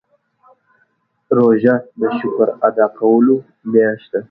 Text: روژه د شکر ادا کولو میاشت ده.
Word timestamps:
روژه 1.37 1.75
د 1.99 2.01
شکر 2.19 2.47
ادا 2.67 2.85
کولو 2.99 3.35
میاشت 3.71 4.07
ده. 4.11 4.19